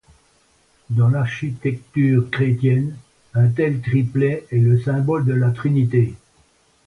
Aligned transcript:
Dans 0.89 1.09
l'architecture 1.09 2.27
chrétienne, 2.31 2.97
un 3.35 3.49
tel 3.49 3.81
triplet 3.81 4.47
est 4.49 4.57
le 4.57 4.79
symbole 4.81 5.25
de 5.25 5.33
la 5.33 5.51
Trinité. 5.51 6.15